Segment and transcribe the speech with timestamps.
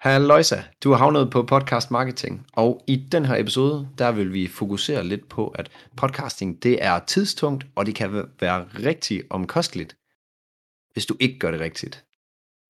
[0.00, 4.46] Halløjsa, du har havnet på podcast marketing, og i den her episode, der vil vi
[4.46, 9.96] fokusere lidt på, at podcasting, det er tidstungt, og det kan være rigtig omkosteligt,
[10.92, 12.04] hvis du ikke gør det rigtigt.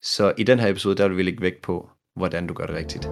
[0.02, 2.76] Så i den her episode, der vil vi lægge vægt på, hvordan du gør det
[2.76, 3.04] rigtigt.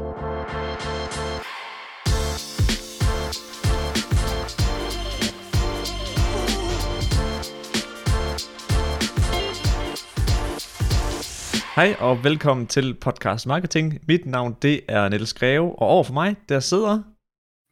[11.79, 13.99] Hej og velkommen til Podcast Marketing.
[14.09, 17.03] Mit navn det er Niels Greve, og over for mig der sidder...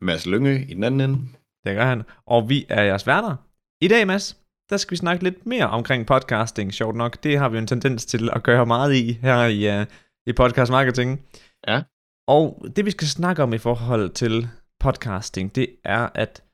[0.05, 1.29] Mads Lyngø i den anden ende.
[1.65, 2.03] Det gør han.
[2.27, 3.37] Og vi er jeres værter.
[3.85, 4.37] I dag, Mads,
[4.71, 7.23] der skal vi snakke lidt mere omkring podcasting, sjovt nok.
[7.23, 9.87] Det har vi en tendens til at gøre meget i her i, uh,
[10.27, 11.23] i Podcast Marketing.
[11.69, 11.83] Ja.
[12.29, 14.49] Og det vi skal snakke om i forhold til
[14.80, 16.45] podcasting, det er, at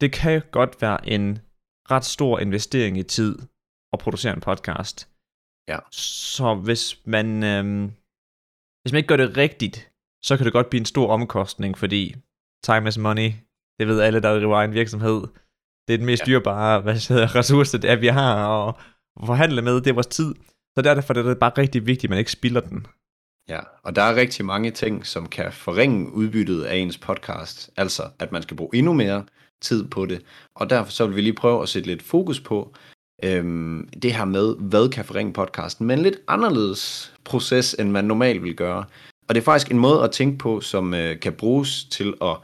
[0.00, 1.38] det kan godt være en
[1.90, 3.38] ret stor investering i tid
[3.92, 5.09] at producere en podcast.
[5.70, 5.78] Ja.
[5.92, 7.84] Så hvis man, øhm,
[8.82, 9.76] hvis man ikke gør det rigtigt,
[10.22, 12.14] så kan det godt blive en stor omkostning, fordi
[12.64, 13.30] time is money,
[13.78, 15.20] det ved alle, der driver en virksomhed.
[15.88, 16.26] Det er den mest ja.
[16.26, 18.74] dyrbare hvad hedder, ressource, det er, vi har at
[19.26, 20.34] forhandle med, det er vores tid.
[20.76, 22.86] Så derfor er det bare rigtig vigtigt, at man ikke spilder den.
[23.48, 27.70] Ja, og der er rigtig mange ting, som kan forringe udbyttet af ens podcast.
[27.76, 29.24] Altså, at man skal bruge endnu mere
[29.60, 30.24] tid på det.
[30.54, 32.74] Og derfor så vil vi lige prøve at sætte lidt fokus på,
[33.22, 38.04] øhm, det her med, hvad kan forringe podcasten, men en lidt anderledes proces, end man
[38.04, 38.84] normalt vil gøre.
[39.28, 42.36] Og det er faktisk en måde at tænke på, som øh, kan bruges til at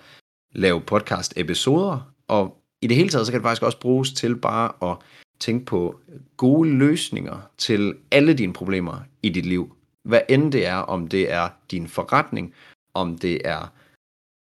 [0.53, 4.91] lave podcast-episoder, og i det hele taget, så kan det faktisk også bruges til bare
[4.91, 4.97] at
[5.41, 6.01] tænke på
[6.37, 9.77] gode løsninger til alle dine problemer i dit liv.
[10.05, 12.55] Hvad end det er, om det er din forretning,
[12.95, 13.73] om det er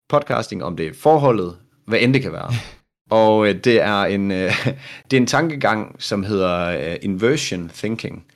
[0.08, 2.50] podcasting, om det er forholdet, hvad end det kan være.
[3.10, 4.66] Og øh, det er en øh,
[5.10, 8.26] det er en tankegang, som hedder øh, inversion thinking.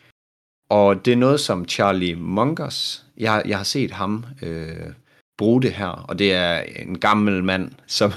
[0.69, 4.93] Og det er noget, som Charlie Mungers, jeg, jeg har set ham øh,
[5.39, 8.13] bruge det her, og det er en gammel mand, som,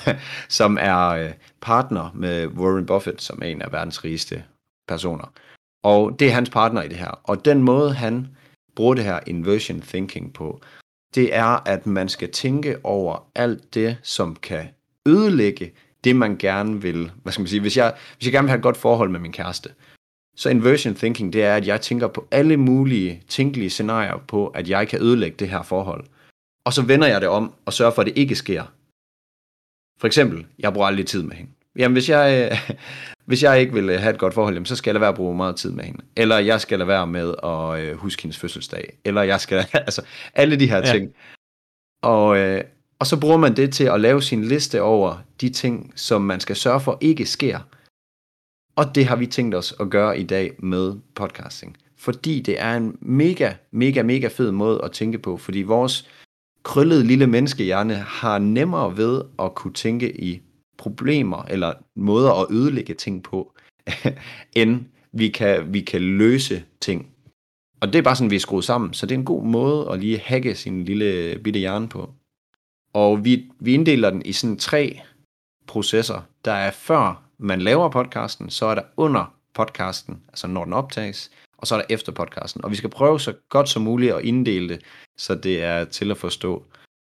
[0.49, 4.43] som er øh, partner med Warren Buffett, som er en af verdens rigeste
[4.87, 5.33] personer.
[5.83, 7.19] Og det er hans partner i det her.
[7.23, 8.27] Og den måde, han
[8.75, 10.61] bruger det her inversion thinking på,
[11.15, 14.67] det er, at man skal tænke over alt det, som kan
[15.07, 15.71] ødelægge
[16.03, 18.57] det, man gerne vil, hvad skal man sige, hvis jeg, hvis jeg gerne vil have
[18.57, 19.69] et godt forhold med min kæreste,
[20.35, 24.69] så inversion thinking, det er, at jeg tænker på alle mulige tænkelige scenarier på, at
[24.69, 26.05] jeg kan ødelægge det her forhold.
[26.63, 28.63] Og så vender jeg det om og sørger for, at det ikke sker.
[29.99, 31.51] For eksempel, jeg bruger aldrig tid med hende.
[31.75, 32.57] Jamen, hvis jeg,
[33.25, 35.15] hvis jeg ikke vil have et godt forhold, jamen, så skal jeg lade være at
[35.15, 36.05] bruge meget tid med hende.
[36.15, 38.97] Eller jeg skal lade være med at øh, huske hendes fødselsdag.
[39.05, 40.01] Eller jeg skal, altså,
[40.33, 40.93] alle de her ja.
[40.93, 41.13] ting.
[42.01, 42.63] Og, øh,
[42.99, 46.39] og så bruger man det til at lave sin liste over de ting, som man
[46.39, 47.59] skal sørge for ikke sker.
[48.75, 51.77] Og det har vi tænkt os at gøre i dag med podcasting.
[51.97, 55.37] Fordi det er en mega, mega, mega fed måde at tænke på.
[55.37, 56.09] Fordi vores
[56.63, 60.41] krøllede lille menneskehjerne har nemmere ved at kunne tænke i
[60.77, 63.53] problemer eller måder at ødelægge ting på,
[64.55, 67.07] end vi kan, vi kan løse ting.
[67.81, 68.93] Og det er bare sådan, vi er skruet sammen.
[68.93, 72.13] Så det er en god måde at lige hacke sin lille bitte hjerne på.
[72.93, 75.01] Og vi, vi inddeler den i sådan tre
[75.67, 76.21] processer.
[76.45, 81.31] Der er før man laver podcasten, så er der under podcasten, altså når den optages,
[81.57, 82.65] og så er der efter podcasten.
[82.65, 84.81] Og vi skal prøve så godt som muligt at inddele det,
[85.17, 86.65] så det er til at forstå.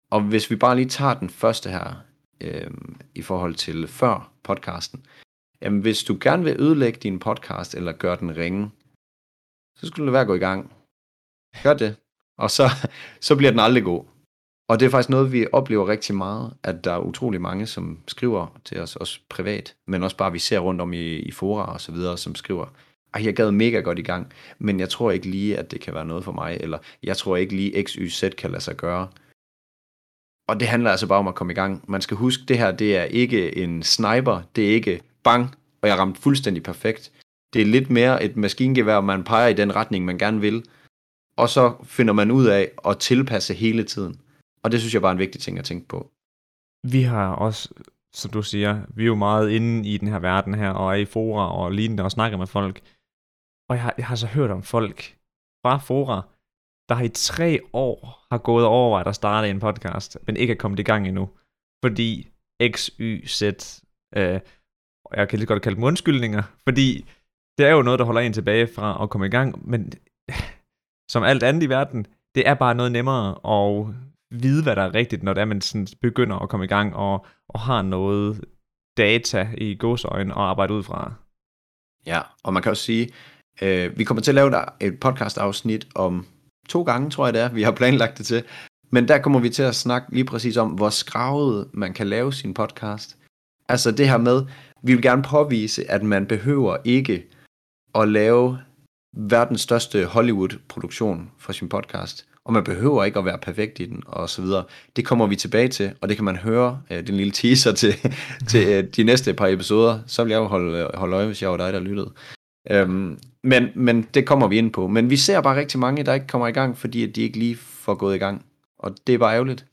[0.10, 2.04] Og hvis vi bare lige tager den første her,
[2.42, 2.72] øh,
[3.16, 5.06] i forhold til før podcasten,
[5.62, 8.72] jamen hvis du gerne vil ødelægge din podcast, eller gøre den ringe,
[9.76, 10.74] så skulle du være at gå i gang.
[11.64, 11.96] Gør det.
[12.38, 12.70] Og så,
[13.28, 14.13] så bliver den aldrig god.
[14.68, 18.00] Og det er faktisk noget, vi oplever rigtig meget, at der er utrolig mange, som
[18.08, 21.74] skriver til os, også privat, men også bare, vi ser rundt om i, i fora
[21.74, 22.66] og så videre, som skriver,
[23.14, 25.94] ej, jeg gad mega godt i gang, men jeg tror ikke lige, at det kan
[25.94, 28.76] være noget for mig, eller jeg tror ikke lige, X, Y, Z kan lade sig
[28.76, 29.08] gøre.
[30.48, 31.84] Og det handler altså bare om at komme i gang.
[31.88, 35.90] Man skal huske, det her, det er ikke en sniper, det er ikke bang, og
[35.90, 37.12] jeg ramte fuldstændig perfekt.
[37.54, 40.64] Det er lidt mere et maskingevær, man peger i den retning, man gerne vil,
[41.36, 44.20] og så finder man ud af at tilpasse hele tiden.
[44.64, 46.12] Og det synes jeg bare er en vigtig ting at tænke på.
[46.94, 47.74] Vi har også,
[48.14, 50.96] som du siger, vi er jo meget inde i den her verden her, og er
[50.96, 52.82] i fora og lignende og snakker med folk.
[53.70, 55.18] Og jeg har, jeg har så hørt om folk
[55.66, 56.22] fra fora,
[56.90, 60.58] der har i tre år har gået over at starte en podcast, men ikke er
[60.58, 61.30] kommet i gang endnu.
[61.84, 62.28] Fordi
[62.72, 63.42] X, Y, Z,
[64.16, 64.40] øh,
[65.14, 67.10] jeg kan lige godt kalde dem undskyldninger, fordi
[67.58, 69.92] det er jo noget, der holder en tilbage fra at komme i gang, men
[71.14, 72.06] som alt andet i verden,
[72.36, 73.96] det er bare noget nemmere at
[74.42, 76.96] vide, hvad der er rigtigt, når det er, man sådan begynder at komme i gang
[76.96, 78.46] og, og har noget
[78.98, 81.14] data i godsøjen og arbejde ud fra.
[82.06, 83.10] Ja, og man kan også sige,
[83.62, 84.52] øh, vi kommer til at lave
[84.82, 86.26] et podcast afsnit om
[86.70, 88.44] to gange, tror jeg det er, vi har planlagt det til.
[88.92, 92.34] Men der kommer vi til at snakke lige præcis om, hvor skravet man kan lave
[92.34, 93.18] sin podcast.
[93.70, 94.46] Altså det her med,
[94.84, 97.28] vi vil gerne påvise, at man behøver ikke
[97.96, 98.60] at lave
[99.18, 102.28] verdens største Hollywood-produktion for sin podcast.
[102.46, 104.64] Og man behøver ikke at være perfekt i den, og så videre.
[104.96, 107.94] Det kommer vi tilbage til, og det kan man høre, øh, den lille teaser til,
[108.50, 110.00] til øh, de næste par episoder.
[110.08, 112.12] Så vil jeg jo holde, holde øje, hvis jeg var dig, der lyttede.
[112.72, 114.88] Øhm, men, men det kommer vi ind på.
[114.88, 117.40] Men vi ser bare rigtig mange, der ikke kommer i gang, fordi at de ikke
[117.40, 118.46] lige får gået i gang.
[118.80, 119.66] Og det er bare ærgerligt.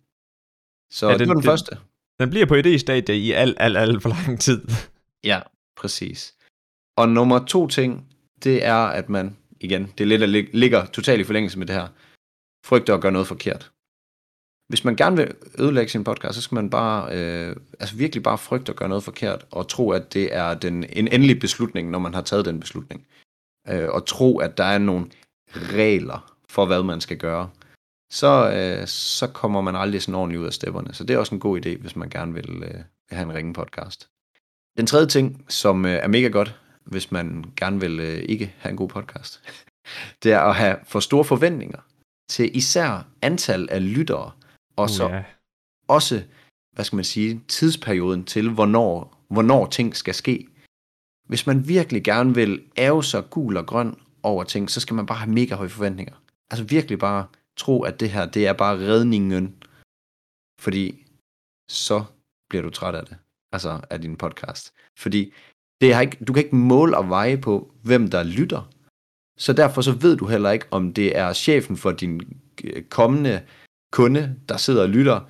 [0.93, 1.77] Så ja, den, det var den, den første.
[2.21, 4.61] Den bliver på idéstadiet i alt, alt, alt for lang tid.
[5.25, 5.41] Ja,
[5.77, 6.35] præcis.
[6.97, 8.07] Og nummer to ting,
[8.45, 11.75] det er, at man, igen, det er lidt, der ligger totalt i forlængelse med det
[11.75, 11.89] her,
[12.65, 13.71] frygter at gøre noget forkert.
[14.69, 18.39] Hvis man gerne vil ødelægge sin podcast, så skal man bare, øh, altså virkelig bare
[18.39, 21.99] frygte at gøre noget forkert, og tro, at det er den, en endelig beslutning, når
[21.99, 23.07] man har taget den beslutning.
[23.69, 25.07] Øh, og tro, at der er nogle
[25.55, 27.51] regler for, hvad man skal gøre.
[28.13, 30.95] Så, øh, så kommer man aldrig sådan ordentligt ud af stepperne.
[30.95, 32.81] Så det er også en god idé, hvis man gerne vil øh,
[33.11, 34.09] have en ringe podcast.
[34.77, 38.71] Den tredje ting, som øh, er mega godt, hvis man gerne vil øh, ikke have
[38.71, 39.43] en god podcast,
[40.23, 41.81] det er at have for store forventninger
[42.31, 44.33] til især antal af lyttere,
[44.77, 45.25] og uh, så yeah.
[45.89, 46.23] også,
[46.73, 50.47] hvad skal man sige, tidsperioden til, hvornår, hvornår ting skal ske.
[51.29, 55.07] Hvis man virkelig gerne vil æve sig gul og grøn over ting, så skal man
[55.07, 56.15] bare have mega høje forventninger.
[56.51, 59.55] Altså virkelig bare tro, at det her, det er bare redningen.
[60.61, 61.07] Fordi
[61.71, 62.05] så
[62.49, 63.17] bliver du træt af det.
[63.53, 64.73] Altså af din podcast.
[64.99, 65.33] Fordi
[65.81, 68.71] det er ikke, du kan ikke måle og veje på, hvem der lytter.
[69.41, 72.21] Så derfor så ved du heller ikke, om det er chefen for din
[72.65, 73.43] øh, kommende
[73.93, 75.21] kunde, der sidder og lytter,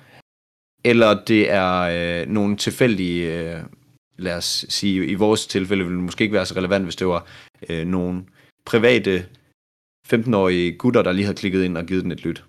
[0.83, 3.63] eller det er øh, nogle tilfældige, øh,
[4.17, 7.07] lad os sige, i vores tilfælde ville det måske ikke være så relevant, hvis det
[7.07, 7.27] var
[7.69, 8.25] øh, nogle
[8.65, 9.25] private
[10.13, 12.45] 15-årige gutter, der lige har klikket ind og givet den et lyt.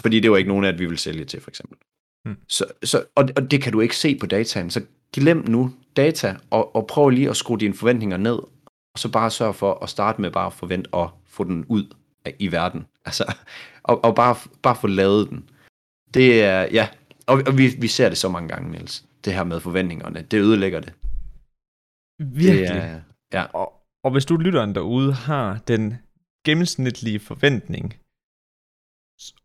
[0.00, 1.78] Fordi det var ikke nogen af, at vi vil sælge til, for eksempel.
[2.24, 2.36] Hmm.
[2.48, 4.82] Så, så, og, og det kan du ikke se på dataen, så
[5.12, 8.38] glem nu data, og, og prøv lige at skrue dine forventninger ned,
[8.94, 11.94] og så bare sørg for at starte med bare at forvente at få den ud
[12.38, 12.86] i verden.
[13.06, 13.34] Altså,
[13.82, 15.50] og, og bare, bare få lavet den.
[16.14, 16.88] Det er, ja,
[17.26, 19.06] og, og vi, vi ser det så mange gange, Niels.
[19.24, 20.92] Det her med forventningerne, det ødelægger det.
[22.18, 22.68] Virkelig.
[22.68, 23.00] Det er,
[23.32, 23.44] ja.
[23.44, 23.66] og,
[24.04, 25.94] og hvis du lytteren derude har den
[26.46, 27.94] gennemsnitlige forventning,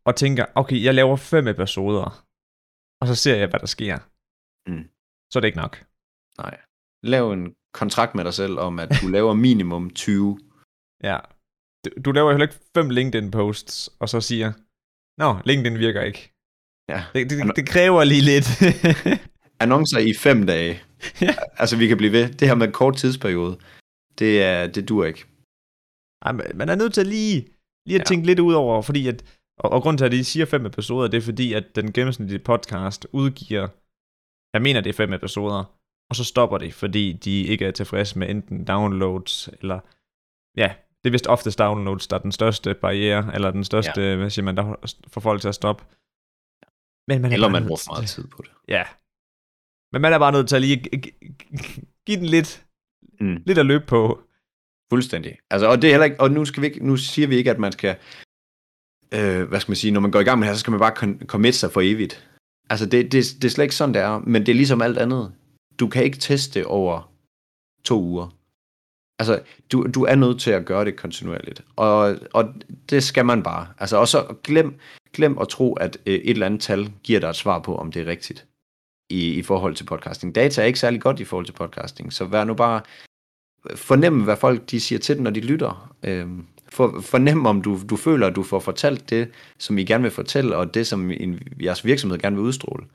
[0.06, 2.26] og tænker, okay, jeg laver fem episoder,
[3.02, 3.98] og så ser jeg, hvad der sker,
[4.70, 4.84] mm.
[5.32, 5.86] så er det ikke nok.
[6.38, 6.62] Nej.
[7.04, 10.40] Lav en kontrakt med dig selv om, at du laver minimum 20.
[11.04, 11.18] Ja.
[11.86, 14.52] Du, du laver heller ikke fem LinkedIn-posts, og så siger,
[15.22, 16.22] Nå, LinkedIn virker ikke.
[16.90, 17.04] Ja.
[17.14, 18.48] Det, det, det kræver lige lidt.
[19.62, 20.82] Annoncer i fem dage.
[21.22, 21.34] ja.
[21.58, 22.34] Altså, vi kan blive ved.
[22.34, 23.58] Det her med en kort tidsperiode,
[24.20, 25.26] det, er, det dur ikke.
[26.26, 27.48] Ej, man er nødt til lige,
[27.86, 28.04] lige at ja.
[28.04, 31.08] tænke lidt ud over, fordi at, og, og grund til, at de siger fem episoder,
[31.08, 33.68] det er fordi, at den gennemsnitlige podcast udgiver,
[34.54, 35.79] jeg mener, det er fem episoder,
[36.10, 39.80] og så stopper de, fordi de ikke er tilfredse med enten downloads, eller
[40.58, 40.74] ja,
[41.04, 44.16] det er vist oftest downloads, der er den største barriere, eller den største, ja.
[44.16, 44.76] hvad siger man, der
[45.08, 45.84] får folk til at stoppe.
[47.08, 48.52] Men man eller man bruger for meget tid på det.
[48.68, 48.84] Ja.
[49.92, 50.78] Men man er bare nødt til at lige
[52.06, 52.66] give den lidt,
[53.20, 53.44] mm.
[53.46, 54.22] lidt at løbe på.
[54.92, 55.38] Fuldstændig.
[55.50, 57.52] Altså, og det er heller ikke, og nu, skal vi ikke, nu siger vi ikke,
[57.52, 57.96] at man skal,
[59.14, 60.72] øh, hvad skal man sige, når man går i gang med det her, så skal
[60.72, 62.30] man bare committe sig for evigt.
[62.70, 64.98] Altså, det, det, det er slet ikke sådan, det er, men det er ligesom alt
[64.98, 65.34] andet
[65.80, 67.12] du kan ikke teste over
[67.84, 68.28] to uger.
[69.20, 71.64] Altså, du, du er nødt til at gøre det kontinuerligt.
[71.76, 72.54] Og, og
[72.90, 73.68] det skal man bare.
[73.80, 74.80] Altså, og så glem,
[75.14, 77.92] glem at tro, at øh, et eller andet tal giver dig et svar på, om
[77.92, 78.46] det er rigtigt
[79.10, 80.36] i, i forhold til podcasting.
[80.36, 82.82] Data er ikke særlig godt i forhold til podcasting, så vær nu bare
[83.76, 85.96] fornem, hvad folk de siger til den, når de lytter.
[86.04, 90.02] Øhm, for, fornem, om du, du føler, at du får fortalt det, som I gerne
[90.02, 92.86] vil fortælle, og det, som en, jeres virksomhed gerne vil udstråle.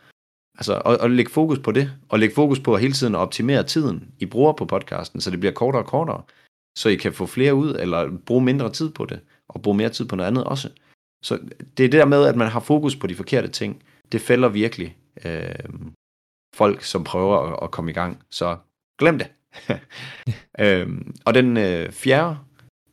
[0.59, 3.63] Altså, og, og lægge fokus på det, og lægge fokus på at hele tiden optimere
[3.63, 6.23] tiden, I bruger på podcasten, så det bliver kortere og kortere,
[6.79, 9.89] så I kan få flere ud, eller bruge mindre tid på det, og bruge mere
[9.89, 10.71] tid på noget andet også.
[11.25, 11.39] Så
[11.77, 13.83] det er det der med, at man har fokus på de forkerte ting,
[14.13, 15.55] det fælder virkelig øh,
[16.55, 18.23] folk, som prøver at, at komme i gang.
[18.31, 18.57] Så
[18.99, 19.31] glem det.
[20.65, 22.39] øhm, og den øh, fjerde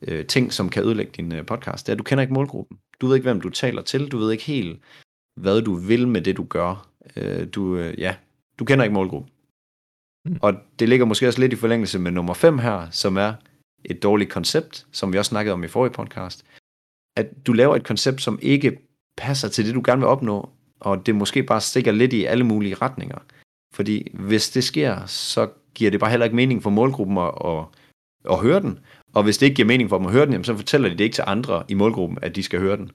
[0.02, 2.78] øh, ting, som kan ødelægge din øh, podcast, det er, at du kender ikke målgruppen.
[3.00, 4.08] Du ved ikke, hvem du taler til.
[4.08, 4.82] Du ved ikke helt,
[5.40, 6.88] hvad du vil med det, du gør.
[7.16, 8.16] Øh, du, øh, ja,
[8.58, 9.30] du kender ikke målgruppen.
[10.24, 10.38] Mm.
[10.42, 13.34] Og det ligger måske også lidt i forlængelse med nummer 5 her, som er
[13.84, 16.44] et dårligt koncept, som vi også snakkede om i forrige podcast.
[17.16, 18.78] At du laver et koncept, som ikke
[19.16, 22.44] passer til det, du gerne vil opnå, og det måske bare stikker lidt i alle
[22.44, 23.18] mulige retninger.
[23.74, 27.64] Fordi hvis det sker, så giver det bare heller ikke mening for målgruppen at, at,
[28.30, 28.78] at høre den,
[29.14, 30.98] Og hvis det ikke giver mening for dem at høre den, jamen, så fortæller de
[30.98, 32.90] det ikke til andre i målgruppen, at de skal høre den.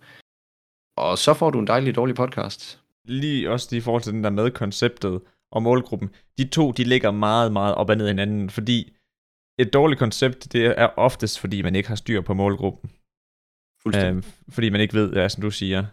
[0.97, 2.81] Og så får du en dejlig dårlig podcast.
[3.07, 5.21] Lige også i forhold til den der med konceptet
[5.51, 6.09] og målgruppen.
[6.37, 8.93] De to, de ligger meget, meget op og ned hinanden, fordi
[9.59, 12.91] et dårligt koncept, det er oftest, fordi man ikke har styr på målgruppen.
[13.95, 15.85] Øhm, fordi man ikke ved, ja, som du siger,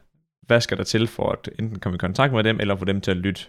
[0.47, 3.01] hvad skal der til for at enten komme i kontakt med dem, eller få dem
[3.01, 3.47] til at lytte.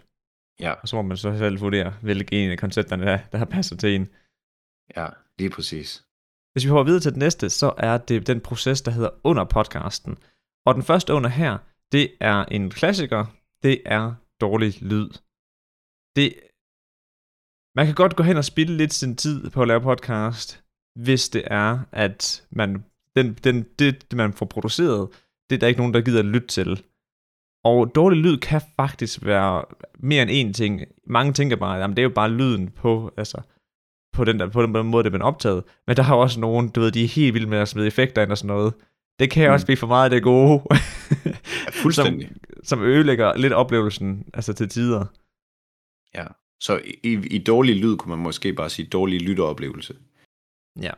[0.60, 0.72] Ja.
[0.72, 3.96] Og så må man så selv vurdere, hvilke en af koncepterne, der, der passer til
[3.96, 4.10] en.
[4.98, 5.08] Ja,
[5.40, 6.06] lige præcis.
[6.54, 9.44] Hvis vi hopper videre til det næste, så er det den proces, der hedder under
[9.44, 10.18] podcasten.
[10.66, 11.58] Og den første under her,
[11.92, 13.26] det er en klassiker.
[13.64, 15.10] Det er dårlig lyd.
[16.16, 16.28] Det,
[17.76, 20.64] man kan godt gå hen og spille lidt sin tid på at lave podcast,
[20.96, 22.86] hvis det er, at man,
[23.16, 25.10] den, den, det, man får produceret,
[25.50, 26.84] det er der ikke nogen, der gider at lytte til.
[27.64, 29.66] Og dårlig lyd kan faktisk være
[30.00, 30.82] mere end én ting.
[31.08, 33.42] Mange tænker bare, at det er jo bare lyden på, altså,
[34.14, 35.64] på den, der, på den måde, det er optaget.
[35.88, 38.22] Men der har også nogen, du ved, de er helt vilde med at smide effekter
[38.22, 38.74] ind og sådan noget.
[39.20, 39.54] Det kan mm.
[39.54, 40.64] også blive for meget af det gode.
[41.84, 42.28] fuldstændig.
[42.28, 45.06] som, som ødelægger lidt oplevelsen, altså til tider.
[46.18, 46.28] Ja,
[46.60, 49.94] så i, i dårlig lyd kunne man måske bare sige dårlig lytteoplevelse.
[50.82, 50.94] Ja.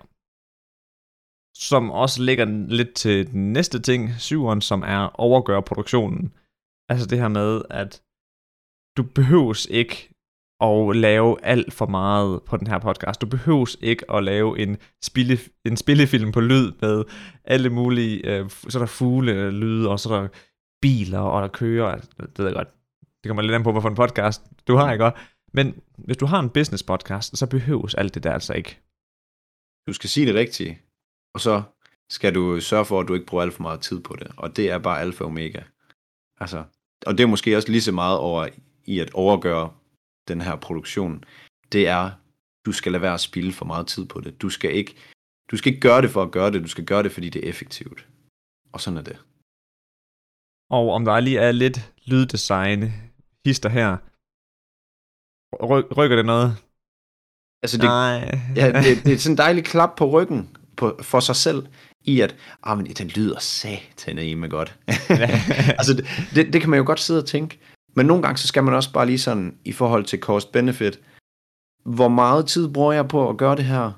[1.56, 2.46] Som også ligger
[2.80, 6.34] lidt til den næste ting, syveren, som er overgøre produktionen.
[6.90, 8.04] Altså det her med, at
[8.98, 10.10] du behøves ikke
[10.62, 13.22] at lave alt for meget på den her podcast.
[13.22, 17.04] Du behøves ikke at lave en, spille, en spillefilm på lyd med
[17.44, 20.28] alle mulige, øh, så er der fugle øh, lyde, og så er der
[20.82, 22.68] biler, og der kører, altså, det ved jeg godt,
[23.24, 25.12] det kommer lidt an på, hvorfor en podcast du har, ikke?
[25.54, 28.80] Men hvis du har en business podcast, så behøves alt det der altså ikke.
[29.88, 30.82] Du skal sige det rigtige,
[31.34, 31.62] og så
[32.10, 34.28] skal du sørge for, at du ikke bruger alt for meget tid på det.
[34.38, 35.62] Og det er bare alfa og omega.
[36.40, 36.64] Altså,
[37.06, 38.48] og det er måske også lige så meget over
[38.86, 39.72] i at overgøre
[40.28, 41.24] den her produktion.
[41.72, 42.12] Det er,
[42.66, 44.42] du skal lade være at spille for meget tid på det.
[44.42, 44.96] Du skal ikke,
[45.52, 47.46] du skal ikke gøre det for at gøre det, du skal gøre det, fordi det
[47.46, 48.08] er effektivt.
[48.74, 49.18] Og sådan er det.
[50.70, 52.84] Og om der lige er lidt lyddesign
[53.46, 53.98] hister her,
[55.56, 56.58] Ry- rykker det noget?
[57.64, 58.40] Altså det, Nej.
[58.56, 61.68] ja, det, det er sådan en dejlig klap på ryggen på, for sig selv,
[62.02, 64.80] i at, ah, men den lyder satan med godt.
[65.80, 66.06] altså det,
[66.36, 67.60] det, det kan man jo godt sidde og tænke,
[67.98, 71.00] men nogle gange så skal man også bare lige sådan, i forhold til cost-benefit,
[71.86, 73.92] hvor meget tid bruger jeg på at gøre det her,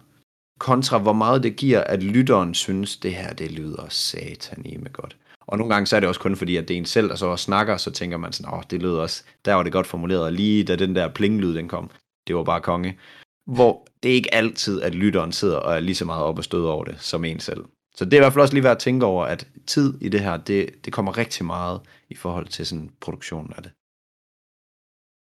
[0.59, 5.17] kontra hvor meget det giver, at lytteren synes, det her, det lyder satan med godt.
[5.47, 7.15] Og nogle gange så er det også kun fordi, at det er en selv, der
[7.15, 9.71] så også snakker, så tænker man sådan, åh, oh, det lyder også, der var det
[9.71, 11.89] godt formuleret, og lige da den der plinglyd, den kom,
[12.27, 12.99] det var bare konge.
[13.45, 16.43] Hvor det er ikke altid, at lytteren sidder og er lige så meget op og
[16.43, 17.65] stød over det, som en selv.
[17.95, 20.09] Så det er i hvert fald også lige værd at tænke over, at tid i
[20.09, 23.71] det her, det, det kommer rigtig meget i forhold til sådan produktionen af det.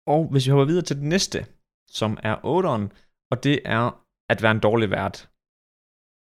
[0.08, 1.46] Og hvis vi hopper videre til det næste,
[1.88, 2.98] som er 8'eren,
[3.31, 5.29] og det er at være en dårlig vært.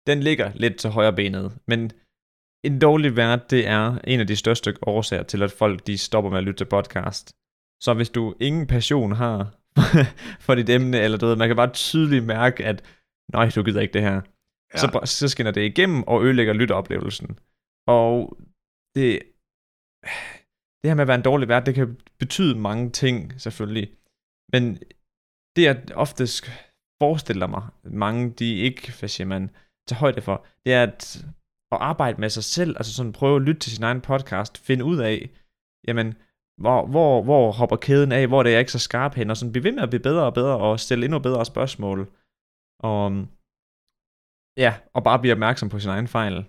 [0.06, 1.92] Den ligger lidt til højre benet, men
[2.64, 6.30] en dårlig vært, det er en af de største årsager til, at folk de stopper
[6.30, 7.32] med at lytte til podcast.
[7.80, 9.54] Så hvis du ingen passion har
[10.44, 12.85] for dit emne, eller du ved, man kan bare tydeligt mærke, at
[13.32, 14.20] nej, du gider ikke det her,
[14.75, 14.78] ja.
[14.78, 17.38] så, så skinner det igennem og ødelægger lytteoplevelsen.
[17.87, 18.38] Og
[18.94, 19.23] det,
[20.88, 23.90] det her med at være en dårlig vært, det kan betyde mange ting, selvfølgelig.
[24.52, 24.78] Men
[25.57, 26.45] det, jeg oftest
[27.02, 29.50] forestiller mig, mange de ikke, hvad siger man,
[29.88, 31.25] tager højde for, det er at,
[31.73, 34.85] at arbejde med sig selv, altså sådan prøve at lytte til sin egen podcast, finde
[34.85, 35.30] ud af,
[35.88, 36.14] jamen,
[36.62, 39.52] hvor, hvor, hvor hopper kæden af, hvor det er ikke så skarp hen, og sådan
[39.52, 42.12] blive ved med at blive bedre og bedre, og stille endnu bedre spørgsmål.
[42.80, 43.26] Og
[44.57, 46.45] ja, og bare blive opmærksom på sin egen fejl.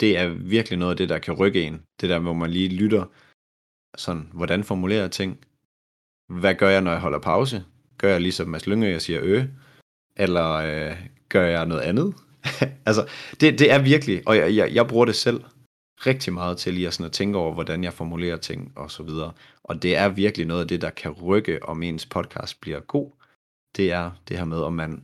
[0.00, 1.82] Det er virkelig noget af det, der kan rykke en.
[2.00, 3.04] Det der, hvor man lige lytter,
[3.96, 5.38] sådan, hvordan formulerer jeg ting?
[6.28, 7.64] Hvad gør jeg, når jeg holder pause?
[7.98, 9.42] Gør jeg ligesom Mads Lyngø, jeg siger ø?
[10.16, 10.96] Eller øh,
[11.28, 12.14] gør jeg noget andet?
[12.86, 13.08] altså,
[13.40, 15.44] det, det er virkelig, og jeg, jeg, jeg bruger det selv
[16.06, 19.02] rigtig meget til lige at, sådan at tænke over, hvordan jeg formulerer ting og så
[19.02, 19.32] videre.
[19.64, 23.10] Og det er virkelig noget af det, der kan rykke, om ens podcast bliver god.
[23.76, 25.02] Det er det her med, om man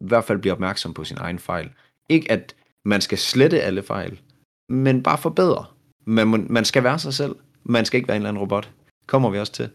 [0.00, 1.70] i hvert fald bliver opmærksom på sin egen fejl.
[2.08, 4.20] Ikke at man skal slette alle fejl,
[4.68, 5.64] men bare forbedre.
[6.06, 7.36] Man, man skal være sig selv.
[7.62, 8.72] Man skal ikke være en eller anden robot.
[9.06, 9.70] Kommer vi også til.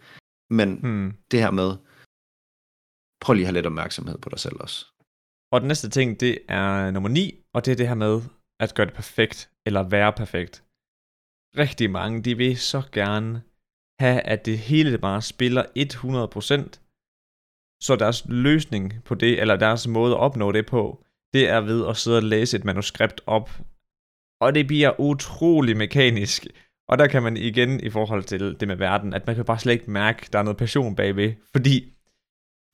[0.49, 1.13] Men hmm.
[1.31, 1.75] det her med,
[3.21, 4.85] prøv lige at have lidt opmærksomhed på dig selv også.
[5.51, 8.21] Og den næste ting, det er nummer 9, og det er det her med
[8.59, 10.63] at gøre det perfekt, eller være perfekt.
[11.57, 13.43] Rigtig mange, de vil så gerne
[13.99, 16.79] have, at det hele bare spiller 100%,
[17.83, 21.87] så deres løsning på det, eller deres måde at opnå det på, det er ved
[21.87, 23.49] at sidde og læse et manuskript op.
[24.41, 26.47] Og det bliver utrolig mekanisk.
[26.87, 29.59] Og der kan man igen i forhold til det med verden, at man kan bare
[29.59, 31.93] slet ikke mærke, at der er noget passion bagved, fordi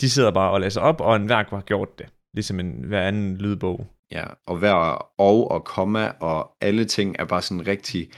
[0.02, 2.10] de sidder bare og læser op, og en værk har gjort det.
[2.34, 3.88] Ligesom en hver anden lydbog.
[4.12, 4.74] Ja, og hver
[5.18, 8.12] og og komma og alle ting er bare sådan rigtig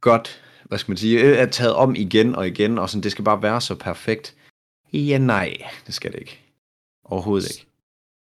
[0.00, 3.24] godt, hvad skal man sige, er taget om igen og igen, og sådan, det skal
[3.24, 4.36] bare være så perfekt.
[4.92, 5.56] Ja, nej,
[5.86, 6.40] det skal det ikke.
[7.04, 7.66] Overhovedet ikke.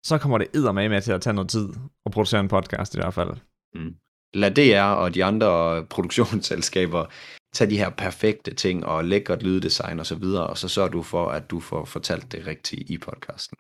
[0.05, 1.69] Så kommer det eddermame med til at tage noget tid
[2.07, 3.31] at producere en podcast i hvert fald.
[3.75, 3.95] Mm.
[4.35, 7.07] Lad DR og de andre produktionsselskaber
[7.53, 11.03] tage de her perfekte ting og lækkert lyddesign og så videre, og så sørger du
[11.03, 13.57] for, at du får fortalt det rigtige i podcasten.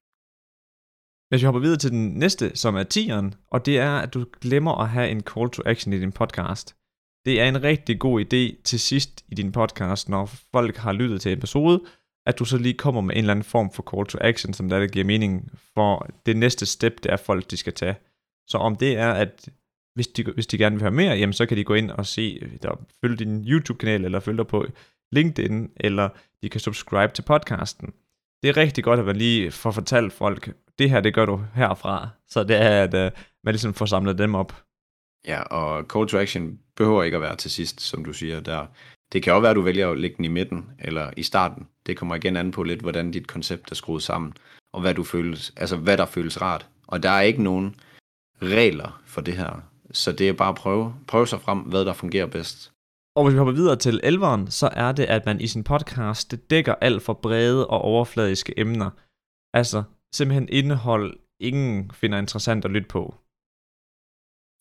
[1.28, 4.24] Hvis vi hopper videre til den næste, som er tieren, og det er, at du
[4.40, 6.76] glemmer at have en call to action i din podcast.
[7.24, 11.20] Det er en rigtig god idé til sidst i din podcast, når folk har lyttet
[11.20, 11.84] til episode,
[12.26, 14.68] at du så lige kommer med en eller anden form for call to action, som
[14.68, 17.96] der, der giver mening for det næste step, det er folk, de skal tage.
[18.48, 19.48] Så om det er, at
[19.94, 22.06] hvis de, hvis de gerne vil høre mere, jamen så kan de gå ind og
[22.06, 24.66] se, øh, der, følge din YouTube-kanal, eller følge dig på
[25.12, 26.08] LinkedIn, eller
[26.42, 27.92] de kan subscribe til podcasten.
[28.42, 31.44] Det er rigtig godt, at man lige får fortalt folk, det her, det gør du
[31.54, 32.08] herfra.
[32.28, 34.62] Så det er, at uh, man ligesom får samlet dem op.
[35.26, 38.66] Ja, og call to action behøver ikke at være til sidst, som du siger der.
[39.12, 41.66] Det kan også være, at du vælger at lægge den i midten, eller i starten.
[41.86, 44.32] Det kommer igen an på lidt, hvordan dit koncept er skruet sammen,
[44.72, 46.66] og hvad, du føles, altså hvad der føles rart.
[46.86, 47.74] Og der er ikke nogen
[48.42, 49.71] regler for det her.
[49.92, 52.72] Så det er bare at prøve, prøve sig frem, hvad der fungerer bedst.
[53.16, 56.34] Og hvis vi hopper videre til elveren, så er det, at man i sin podcast
[56.50, 58.90] dækker alt for brede og overfladiske emner.
[59.54, 59.82] Altså
[60.14, 63.14] simpelthen indhold, ingen finder interessant at lytte på.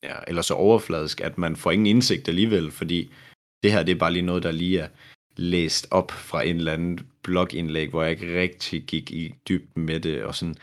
[0.03, 3.11] Ja, eller så overfladisk, at man får ingen indsigt alligevel, fordi
[3.63, 4.89] det her det er bare lige noget, der lige er
[5.37, 9.99] læst op fra en eller anden blogindlæg, hvor jeg ikke rigtig gik i dybden med
[9.99, 10.55] det, og sådan.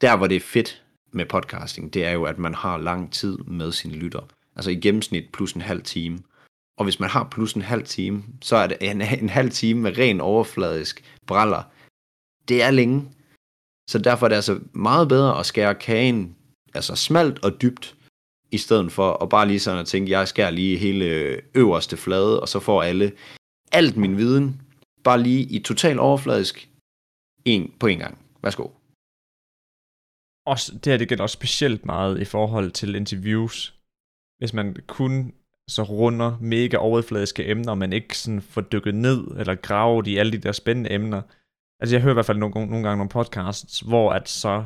[0.00, 3.38] Der, hvor det er fedt med podcasting, det er jo, at man har lang tid
[3.38, 4.28] med sine lytter.
[4.56, 6.18] Altså i gennemsnit plus en halv time.
[6.78, 9.80] Og hvis man har plus en halv time, så er det en, en halv time
[9.80, 11.62] med ren overfladisk braller.
[12.48, 13.10] Det er længe.
[13.90, 16.36] Så derfor er det altså meget bedre at skære kagen
[16.74, 17.96] altså smalt og dybt,
[18.50, 22.40] i stedet for at bare lige sådan at tænke, jeg skærer lige hele øverste flade,
[22.40, 23.12] og så får alle
[23.72, 24.62] alt min viden,
[25.04, 26.68] bare lige i total overfladisk,
[27.44, 28.18] en, på en gang.
[28.42, 28.68] Værsgo.
[30.50, 33.74] Også, det her det gælder også specielt meget i forhold til interviews.
[34.38, 35.34] Hvis man kun
[35.68, 40.32] så runder mega overfladiske emner, men ikke sådan får dykket ned eller gravet i alle
[40.32, 41.22] de der spændende emner.
[41.80, 44.64] Altså jeg hører i hvert fald nogle, nogle gange nogle podcasts, hvor at så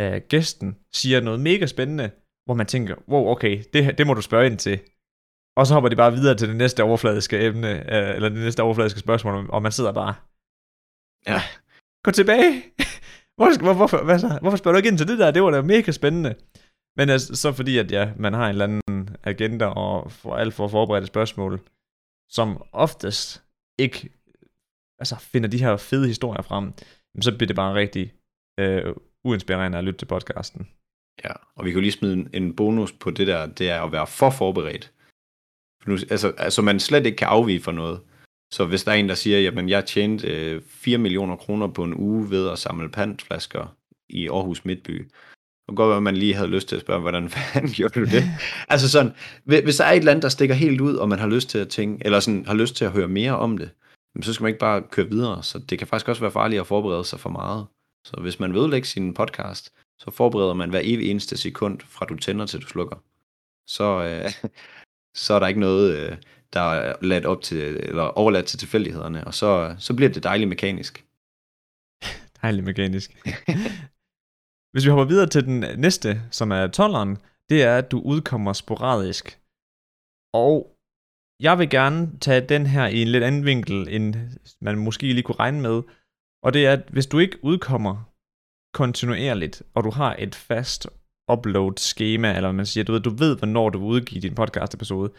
[0.00, 2.10] øh, gæsten siger noget mega spændende,
[2.44, 4.80] hvor man tænker, wow, okay, det, det må du spørge ind til.
[5.56, 8.62] Og så hopper de bare videre til det næste overfladiske emne, øh, eller det næste
[8.62, 10.14] overfladiske spørgsmål, og man sidder bare,
[11.26, 11.42] ja,
[12.04, 12.62] gå tilbage.
[13.38, 14.38] Hvor, hvor, hvorfor, hvad så?
[14.42, 15.30] hvorfor spørger du ikke ind til det der?
[15.30, 16.34] Det var da mega spændende.
[16.96, 20.54] Men altså, så fordi, at ja, man har en eller anden agenda og for alt
[20.54, 21.60] for forberedte spørgsmål,
[22.30, 23.42] som oftest
[23.78, 24.10] ikke
[24.98, 26.72] altså, finder de her fede historier frem,
[27.20, 28.12] så bliver det bare rigtig
[28.60, 30.68] øh, uinspirerende at lytte til podcasten.
[31.24, 33.82] Ja, og vi kan jo lige smide en, en bonus på det der, det er
[33.82, 34.92] at være for forberedt.
[35.82, 38.00] For nu, altså, altså man slet ikke kan afvige for noget.
[38.50, 41.84] Så hvis der er en, der siger, jamen jeg tjente øh, 4 millioner kroner på
[41.84, 43.76] en uge ved at samle pantflasker
[44.08, 45.10] i Aarhus Midtby,
[45.68, 48.24] og godt at man lige havde lyst til at spørge, hvordan fanden gjorde du det?
[48.68, 49.12] altså sådan,
[49.44, 51.58] hvis der er et eller andet, der stikker helt ud, og man har lyst til
[51.58, 53.70] at tænke, eller sådan, har lyst til at høre mere om det,
[54.22, 55.42] så skal man ikke bare køre videre.
[55.42, 57.66] Så det kan faktisk også være farligt at forberede sig for meget.
[58.04, 62.06] Så hvis man vil lægge sin podcast, så forbereder man hver evig eneste sekund, fra
[62.06, 62.96] du tænder til du slukker.
[63.66, 64.50] Så, øh,
[65.18, 66.16] så er der ikke noget, øh,
[66.52, 70.48] der er ladt op til, eller overladt til tilfældighederne, og så, så bliver det dejligt
[70.48, 71.04] mekanisk.
[72.42, 73.10] dejligt mekanisk.
[74.72, 77.16] Hvis vi hopper videre til den næste, som er tolleren,
[77.50, 79.40] det er, at du udkommer sporadisk.
[80.34, 80.76] Og
[81.40, 84.14] jeg vil gerne tage den her i en lidt anden vinkel, end
[84.60, 85.82] man måske lige kunne regne med.
[86.44, 87.94] Og det er, at hvis du ikke udkommer
[88.74, 90.86] kontinuerligt, og du har et fast
[91.32, 95.12] upload-schema, eller man siger, du ved, du ved, hvornår du udgiver din podcast-episode,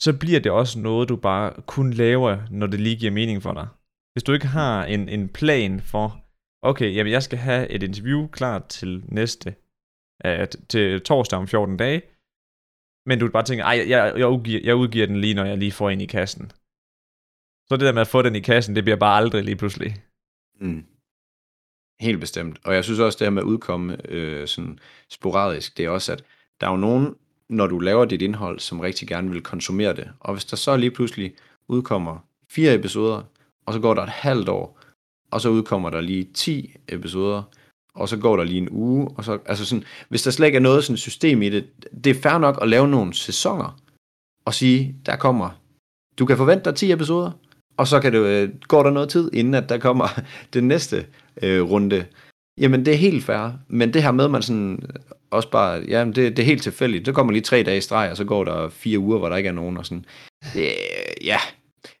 [0.00, 3.52] så bliver det også noget, du bare kun laver, når det lige giver mening for
[3.52, 3.68] dig.
[4.12, 6.24] Hvis du ikke har en, en plan for,
[6.62, 9.48] okay, jamen jeg skal have et interview klar til næste,
[10.24, 12.02] øh, at, til torsdag om 14 dage,
[13.06, 15.72] men du bare tænker, ej, jeg, jeg, udgiver, jeg udgiver den lige, når jeg lige
[15.72, 16.50] får en i kassen.
[17.68, 19.94] Så det der med at få den i kassen, det bliver bare aldrig lige pludselig.
[20.60, 20.84] Mm.
[22.00, 22.58] Helt bestemt.
[22.64, 26.12] Og jeg synes også, det her med at udkomme øh, sådan sporadisk, det er også,
[26.12, 26.24] at
[26.60, 27.14] der er jo nogen,
[27.48, 30.10] når du laver dit indhold, som rigtig gerne vil konsumere det.
[30.20, 31.34] Og hvis der så lige pludselig
[31.68, 33.22] udkommer fire episoder,
[33.66, 34.80] og så går der et halvt år,
[35.30, 37.42] og så udkommer der lige 10 episoder,
[37.94, 40.56] og så går der lige en uge, og så, altså sådan, hvis der slet ikke
[40.56, 41.66] er noget sådan system i det,
[42.04, 43.80] det er fair nok at lave nogle sæsoner,
[44.44, 45.50] og sige, der kommer,
[46.18, 47.30] du kan forvente dig 10 episoder,
[47.78, 50.20] og så kan det, øh, går der noget tid, inden at der kommer
[50.54, 51.06] den næste
[51.42, 52.04] øh, runde.
[52.58, 53.52] Jamen, det er helt fair.
[53.68, 57.06] Men det her med, man sådan øh, også bare, ja, det, det er helt tilfældigt.
[57.06, 59.36] Så kommer lige tre dage i streg, og så går der fire uger, hvor der
[59.36, 60.04] ikke er nogen, og sådan.
[60.54, 60.72] Det,
[61.24, 61.38] ja,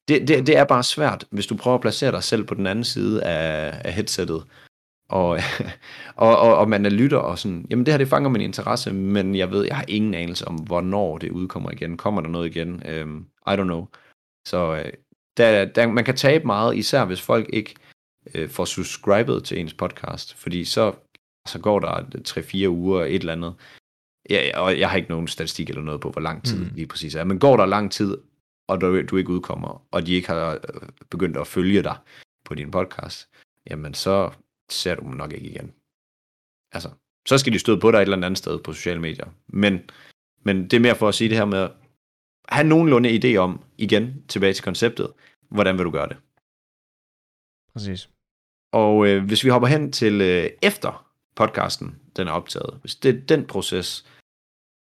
[0.08, 2.66] det, det, det er bare svært, hvis du prøver at placere dig selv på den
[2.66, 4.42] anden side af, af headsettet,
[5.08, 5.38] og,
[6.16, 8.92] og, og, og man er lytter og sådan, jamen det her det fanger min interesse,
[8.92, 11.96] men jeg ved, jeg har ingen anelse om, hvornår det udkommer igen.
[11.96, 12.82] Kommer der noget igen?
[13.02, 13.86] Um, I don't know.
[14.48, 14.92] Så øh,
[15.38, 17.74] der, der, man kan tabe meget, især hvis folk ikke
[18.34, 20.94] øh, får subscribet til ens podcast, fordi så,
[21.48, 22.00] så går der
[22.64, 23.54] 3-4 uger et eller andet.
[24.30, 26.70] Ja, og jeg har ikke nogen statistik eller noget på, hvor lang tid mm.
[26.74, 27.24] lige præcis er.
[27.24, 28.18] Men går der lang tid,
[28.68, 31.96] og du, du ikke udkommer, og de ikke har øh, begyndt at følge dig
[32.44, 33.28] på din podcast,
[33.70, 34.30] jamen så
[34.70, 35.72] ser du dem nok ikke igen.
[36.72, 36.90] Altså,
[37.28, 39.26] så skal de støde på dig et eller andet sted på sociale medier.
[39.48, 39.90] Men,
[40.42, 41.68] men det er mere for at sige det her med
[42.48, 45.08] have nogenlunde idé om, igen tilbage til konceptet,
[45.48, 46.16] hvordan vil du gøre det.
[47.72, 48.08] Præcis.
[48.72, 51.06] Og øh, hvis vi hopper hen til øh, efter
[51.36, 54.06] podcasten, den er optaget, hvis det er den proces,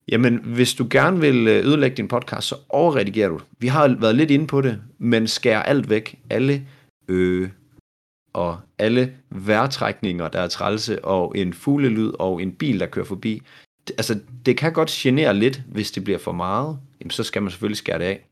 [0.07, 3.39] jamen hvis du gerne vil øh, ødelægge din podcast, så overredigerer du.
[3.59, 6.19] Vi har været lidt inde på det, men skær alt væk.
[6.29, 6.67] Alle
[7.07, 7.49] øh,
[8.33, 13.41] og alle vejrtrækninger, der er trælse, og en fuglelyd og en bil, der kører forbi.
[13.89, 16.79] Altså, det kan godt genere lidt, hvis det bliver for meget.
[17.05, 18.29] Jamen, så skal man selvfølgelig skære det af.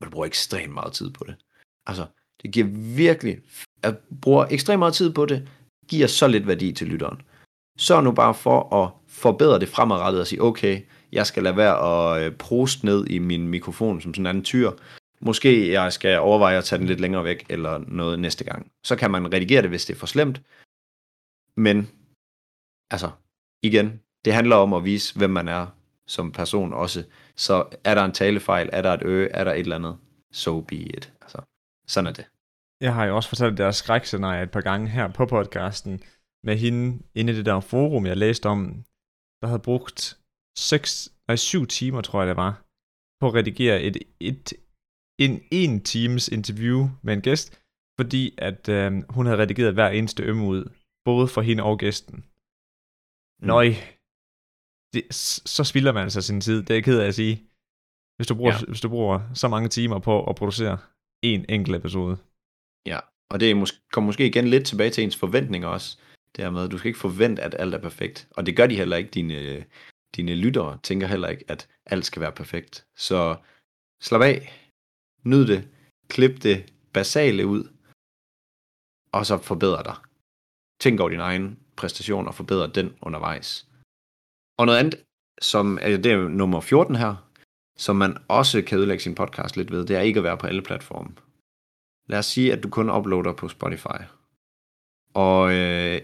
[0.00, 1.36] Men du bruger ekstremt meget tid på det.
[1.86, 2.06] Altså,
[2.42, 3.38] det giver virkelig...
[3.82, 5.48] At bruger ekstremt meget tid på det,
[5.88, 7.20] giver så lidt værdi til lytteren.
[7.78, 11.76] Sørg nu bare for at forbedre det fremadrettet og sige, okay, jeg skal lade være
[11.88, 14.70] at øh, proste ned i min mikrofon som sådan en anden tyr,
[15.20, 18.72] Måske jeg skal overveje at tage den lidt længere væk, eller noget næste gang.
[18.84, 20.42] Så kan man redigere det, hvis det er for slemt.
[21.56, 21.90] Men,
[22.90, 23.10] altså,
[23.62, 25.66] igen, det handler om at vise, hvem man er
[26.08, 27.04] som person også.
[27.36, 29.98] Så er der en talefejl, er der et ø, er der et eller andet,
[30.32, 31.12] so be it.
[31.22, 31.38] Altså,
[31.86, 32.26] sådan er det.
[32.80, 36.02] Jeg har jo også fortalt det der skrækscenarie et par gange her på podcasten,
[36.44, 38.84] med hende inde i det der forum, jeg læste om,
[39.42, 40.18] der havde brugt
[40.58, 42.64] 6, nej, 7 timer, tror jeg det var,
[43.20, 44.52] på at redigere et, et
[45.18, 47.62] en en times interview med en gæst,
[47.98, 50.70] fordi at øh, hun havde redigeret hver eneste ømme ud,
[51.04, 52.16] både for hende og gæsten.
[52.16, 53.46] Mm.
[53.46, 53.74] Nøj,
[54.92, 55.14] det,
[55.54, 57.42] så spilder man altså sin tid, det er jeg ked af at sige.
[58.16, 58.66] Hvis du bruger, ja.
[58.68, 60.78] hvis du bruger så mange timer på at producere
[61.22, 62.16] en enkelt episode.
[62.86, 62.98] Ja,
[63.30, 65.98] og det måske, kommer måske igen lidt tilbage til ens forventninger også.
[66.36, 68.28] Det her med, at du skal ikke forvente, at alt er perfekt.
[68.30, 69.10] Og det gør de heller ikke.
[69.10, 69.64] Dine,
[70.16, 72.86] dine lyttere tænker heller ikke, at alt skal være perfekt.
[72.96, 73.36] Så
[74.00, 74.68] slap af,
[75.24, 75.68] Nyd det.
[76.08, 77.68] Klip det basale ud.
[79.12, 79.96] Og så forbedre dig.
[80.80, 83.67] Tænk over din egen præstation og forbedre den undervejs.
[84.58, 85.00] Og noget andet,
[85.42, 87.14] som er, det er nummer 14 her,
[87.76, 90.46] som man også kan ødelægge sin podcast lidt ved, det er ikke at være på
[90.46, 91.10] alle platforme.
[92.06, 94.00] Lad os sige, at du kun uploader på Spotify.
[95.14, 96.00] Og øh,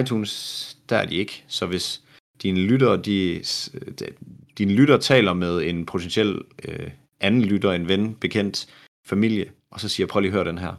[0.00, 1.44] iTunes, der er de ikke.
[1.48, 2.02] Så hvis
[2.42, 3.34] dine lyttere, de,
[3.74, 4.08] øh,
[4.58, 8.66] dine lytter taler med en potentiel øh, anden lytter, en ven, bekendt,
[9.06, 10.74] familie, og så siger, prøv lige at høre den her.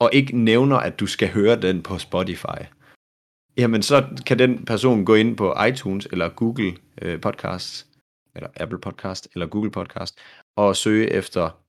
[0.00, 2.62] Og ikke nævner, at du skal høre den på Spotify.
[3.56, 7.86] Jamen, så kan den person gå ind på iTunes eller Google øh, Podcast,
[8.34, 10.18] eller Apple Podcast, eller Google Podcast,
[10.56, 11.62] og søge efter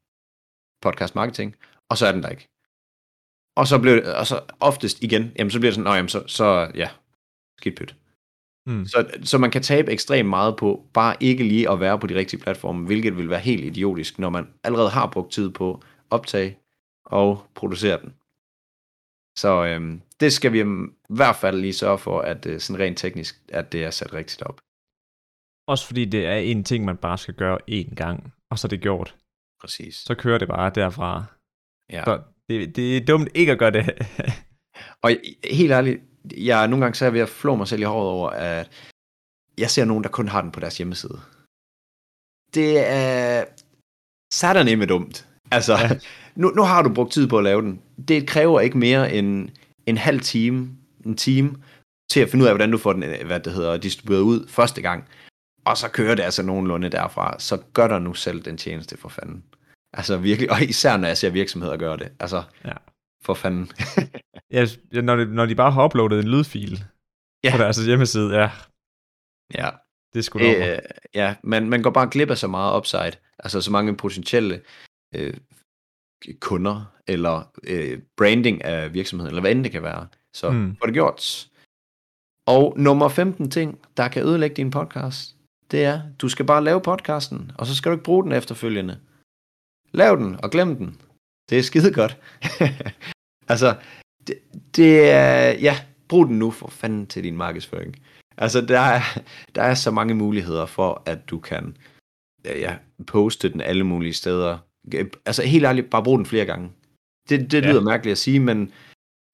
[0.82, 1.56] podcast marketing,
[1.90, 2.50] og så er den der ikke.
[3.56, 6.10] Og så bliver det, og så oftest igen, jamen så bliver det sådan, nej, jamen
[6.10, 6.90] så, så ja,
[7.60, 7.96] skidt pyt.
[8.66, 8.86] Mm.
[8.86, 12.16] Så, så man kan tabe ekstremt meget på bare ikke lige at være på de
[12.16, 15.80] rigtige platforme, hvilket vil være helt idiotisk, når man allerede har brugt tid på at
[16.10, 16.58] optage
[17.06, 18.14] og producere den.
[19.38, 20.66] Så øhm, det skal vi i
[21.10, 24.42] hvert fald lige sørge for, at øh, sådan rent teknisk, at det er sat rigtigt
[24.42, 24.58] op.
[25.68, 28.70] Også fordi det er en ting, man bare skal gøre én gang, og så er
[28.70, 29.16] det gjort.
[29.62, 29.96] Præcis.
[29.96, 31.24] Så kører det bare derfra.
[31.90, 32.04] Ja.
[32.04, 33.86] Så det, det er dumt ikke at gøre det.
[35.04, 35.12] og
[35.52, 36.02] helt ærligt,
[36.38, 38.70] jeg nogle gange så er jeg ved at flå mig selv i håret over, at
[39.58, 41.20] jeg ser nogen, der kun har den på deres hjemmeside.
[42.54, 43.46] Det er
[44.34, 45.28] satan med dumt.
[45.52, 45.90] Altså, ja.
[46.36, 47.82] nu, nu har du brugt tid på at lave den.
[48.08, 49.50] Det kræver ikke mere end
[49.86, 51.64] en halv time, en time,
[52.12, 54.82] til at finde ud af, hvordan du får den hvad det hedder, distribueret ud første
[54.82, 55.08] gang.
[55.66, 57.40] Og så kører det altså nogenlunde derfra.
[57.40, 59.44] Så gør der nu selv den tjeneste for fanden.
[59.94, 62.12] Altså virkelig, og især når jeg ser virksomheder gøre det.
[62.20, 62.74] Altså, ja.
[63.22, 63.72] for fanden.
[64.52, 64.66] Ja,
[65.02, 66.84] når de, når de bare har uploadet en lydfil
[67.44, 67.52] ja.
[67.52, 68.50] på deres hjemmeside, ja.
[69.54, 69.70] Ja.
[70.14, 70.80] Det er sgu øh,
[71.14, 73.12] Ja, man, man går bare glip af så meget upside.
[73.40, 74.62] Altså så mange potentielle
[75.16, 75.34] øh,
[76.40, 80.08] kunder, eller øh, branding af virksomheden, eller hvad end det kan være.
[80.34, 80.76] Så mm.
[80.80, 81.50] får det gjort.
[82.48, 85.36] Og nummer 15 ting, der kan ødelægge din podcast,
[85.72, 89.00] det er, du skal bare lave podcasten, og så skal du ikke bruge den efterfølgende.
[89.92, 91.02] Lav den, og glem den.
[91.50, 92.18] Det er skide godt.
[93.54, 93.76] altså,
[94.28, 94.36] det,
[94.76, 97.96] det er, ja, brug den nu for fanden til din markedsføring.
[98.38, 99.02] Altså, der er,
[99.56, 101.78] der er så mange muligheder for, at du kan
[102.46, 104.58] ja, poste den alle mulige steder.
[105.26, 106.72] Altså, helt ærligt, bare brug den flere gange.
[107.30, 107.82] Det, det lyder ja.
[107.82, 108.72] mærkeligt at sige, men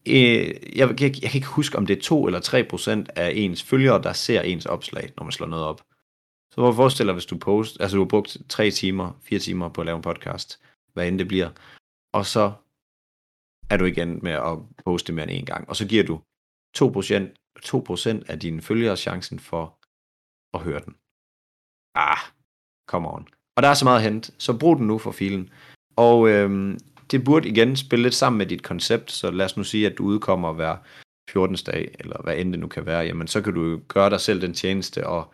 [0.07, 3.31] øh, jeg, jeg, jeg kan ikke huske, om det er 2 eller 3 procent af
[3.35, 5.81] ens følgere, der ser ens opslag, når man slår noget op.
[6.53, 9.81] Så hvor forestiller hvis du post, altså du har brugt 3 timer, 4 timer på
[9.81, 10.61] at lave en podcast,
[10.93, 11.49] hvad end det bliver,
[12.13, 12.53] og så
[13.69, 16.21] er du igen med at poste mere end en gang, og så giver du
[16.77, 16.83] 2%,
[17.65, 19.79] 2% af dine følgere chancen for
[20.53, 20.95] at høre den.
[21.95, 22.23] Ah,
[22.87, 23.27] come on.
[23.59, 25.49] Og der er så meget hent, så brug den nu for filen.
[25.95, 26.79] Og øhm,
[27.11, 29.97] det burde igen spille lidt sammen med dit koncept, så lad os nu sige, at
[29.97, 30.77] du udkommer hver
[31.31, 31.55] 14.
[31.55, 34.41] dag, eller hvad end det nu kan være, jamen så kan du gøre dig selv
[34.41, 35.33] den tjeneste og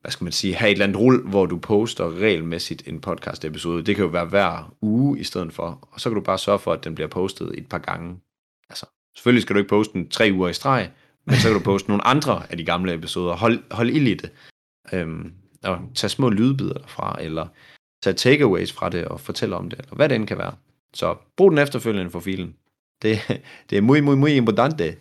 [0.00, 3.44] hvad skal man sige, have et eller andet rul, hvor du poster regelmæssigt en podcast
[3.44, 3.82] episode.
[3.82, 6.58] Det kan jo være hver uge i stedet for, og så kan du bare sørge
[6.58, 8.20] for, at den bliver postet et par gange.
[8.70, 10.90] Altså, selvfølgelig skal du ikke poste den tre uger i streg,
[11.24, 13.36] men så kan du poste nogle andre af de gamle episoder.
[13.36, 14.30] Hold, hold ild i det.
[14.92, 15.32] Øhm,
[15.64, 17.46] og tage små lydbider derfra, eller
[18.02, 20.54] tage takeaways fra det og fortælle om det, eller hvad det end kan være.
[20.94, 22.56] Så brug den efterfølgende for filen.
[23.02, 23.18] Det,
[23.70, 24.96] det er muy, muy, muy importante.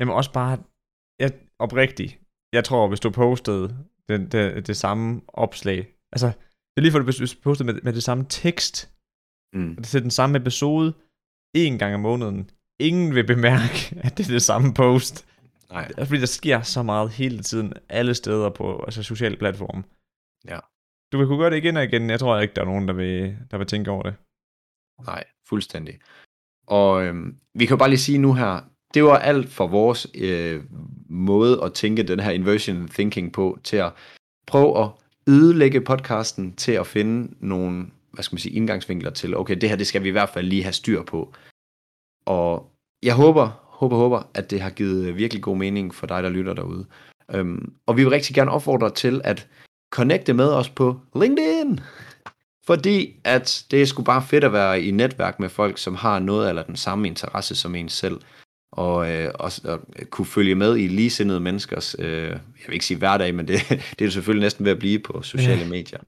[0.00, 0.58] Jamen også bare,
[1.18, 2.18] jeg, oprigtigt,
[2.52, 3.76] jeg tror, hvis du postede
[4.08, 7.82] det, det, det samme opslag, altså, det er lige for, at hvis du postede med,
[7.82, 8.90] med det samme tekst,
[9.54, 9.76] mm.
[9.76, 10.94] det er den samme episode,
[11.54, 12.50] en gang om måneden,
[12.80, 15.26] ingen vil bemærke, at det er det samme post.
[15.72, 15.84] Nej.
[15.84, 19.84] Altså, fordi der sker så meget hele tiden, alle steder på altså, sociale platforme.
[20.48, 20.58] Ja.
[21.12, 22.10] Du vil kunne gøre det igen og igen.
[22.10, 24.14] Jeg tror ikke, der er nogen, der vil, der vil tænke over det.
[25.06, 25.98] Nej, fuldstændig.
[26.66, 28.60] Og øhm, vi kan jo bare lige sige nu her,
[28.94, 30.64] det var alt for vores øh,
[31.08, 33.92] måde at tænke den her inversion thinking på, til at
[34.46, 34.90] prøve at
[35.28, 39.76] ødelægge podcasten, til at finde nogle, hvad skal man sige, indgangsvinkler til, okay, det her,
[39.76, 41.34] det skal vi i hvert fald lige have styr på.
[42.26, 42.70] Og
[43.02, 46.54] jeg håber, håber, håber, at det har givet virkelig god mening for dig, der lytter
[46.54, 46.84] derude.
[47.34, 49.48] Øhm, og vi vil rigtig gerne opfordre til at
[49.92, 51.80] connecte med os på LinkedIn.
[52.66, 56.18] Fordi at det er sgu bare fedt at være i netværk med folk, som har
[56.18, 58.20] noget eller den samme interesse som en selv.
[58.72, 62.98] Og, øh, og, og kunne følge med i ligesindede menneskers, øh, jeg vil ikke sige
[62.98, 63.60] hverdag, men det,
[63.98, 65.98] det er selvfølgelig næsten ved at blive på sociale medier.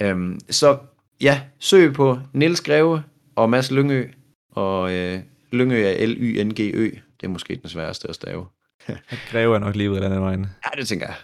[0.00, 0.78] Øhm, så
[1.20, 3.02] ja, søg på Niels Greve
[3.36, 4.08] og Mads Lyngø,
[4.52, 5.20] og øh,
[5.52, 6.90] Lyngø er L-Y-N-G-Ø.
[7.20, 8.46] Det er måske den sværeste at stave.
[9.30, 10.46] Greve er nok lige ud af den vejen.
[10.64, 11.16] Ja, det tænker jeg.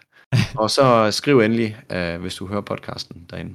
[0.62, 3.54] og så skriv endelig, øh, hvis du hører podcasten derinde.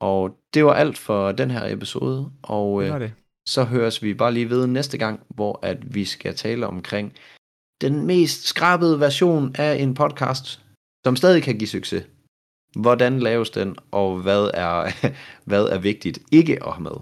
[0.00, 3.12] Og det var alt for den her episode, og øh, det.
[3.48, 7.12] så høres vi bare lige ved næste gang, hvor at vi skal tale omkring
[7.80, 10.64] den mest skrabede version af en podcast,
[11.06, 12.04] som stadig kan give succes.
[12.76, 14.90] Hvordan laves den, og hvad er,
[15.50, 16.96] hvad er vigtigt ikke at have med.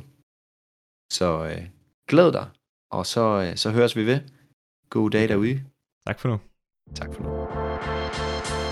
[1.13, 1.63] Så øh,
[2.09, 2.47] glæd dig,
[2.91, 4.21] og så, øh, så høres vi ved.
[4.91, 5.65] God dag derude.
[6.07, 6.39] Tak for nu.
[6.95, 8.68] Tak for nu.